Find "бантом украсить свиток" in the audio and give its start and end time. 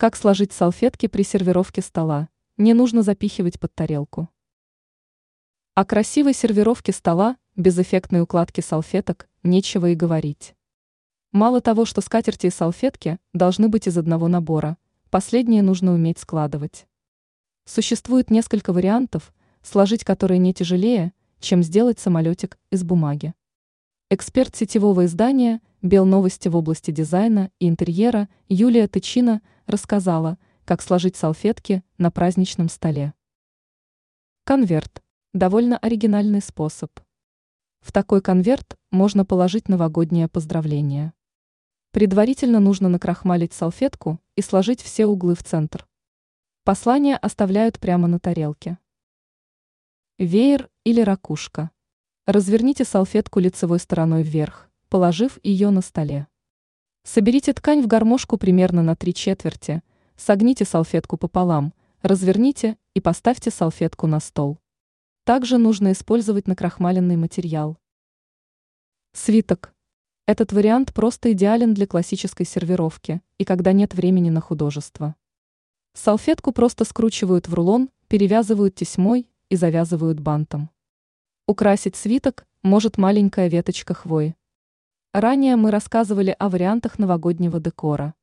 80.20-82.46